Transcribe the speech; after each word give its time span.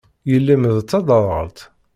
Yelli-m 0.29 0.63
d 0.75 0.77
taderɣalt? 0.89 1.59